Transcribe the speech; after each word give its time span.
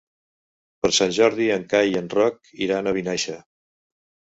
Per 0.85 0.89
Sant 0.99 1.13
Jordi 1.17 1.51
en 1.57 1.67
Cai 1.75 1.93
i 1.97 2.01
en 2.01 2.09
Roc 2.15 2.51
iran 2.69 2.87
a 2.87 2.97
Vinaixa. 2.99 3.39